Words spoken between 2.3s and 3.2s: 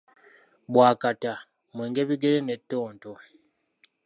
ne ttonto.